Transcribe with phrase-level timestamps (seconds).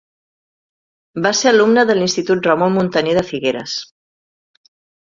[1.27, 3.79] Va ser alumne de l'Institut Ramon Muntaner de Figueres.